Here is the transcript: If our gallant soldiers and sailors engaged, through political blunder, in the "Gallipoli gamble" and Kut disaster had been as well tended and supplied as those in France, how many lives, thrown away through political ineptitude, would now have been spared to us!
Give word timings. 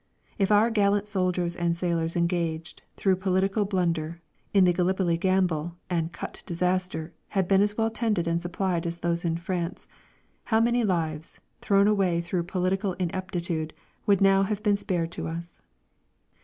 If 0.39 0.51
our 0.51 0.71
gallant 0.71 1.07
soldiers 1.07 1.55
and 1.55 1.77
sailors 1.77 2.15
engaged, 2.15 2.81
through 2.97 3.17
political 3.17 3.65
blunder, 3.65 4.19
in 4.51 4.63
the 4.63 4.73
"Gallipoli 4.73 5.15
gamble" 5.15 5.75
and 5.91 6.11
Kut 6.11 6.41
disaster 6.47 7.13
had 7.27 7.47
been 7.47 7.61
as 7.61 7.77
well 7.77 7.91
tended 7.91 8.25
and 8.27 8.41
supplied 8.41 8.87
as 8.87 8.97
those 8.97 9.23
in 9.23 9.37
France, 9.37 9.87
how 10.45 10.59
many 10.59 10.83
lives, 10.83 11.39
thrown 11.61 11.87
away 11.87 12.19
through 12.19 12.45
political 12.45 12.93
ineptitude, 12.93 13.73
would 14.07 14.21
now 14.21 14.41
have 14.41 14.63
been 14.63 14.75
spared 14.75 15.11
to 15.11 15.27
us! 15.27 15.61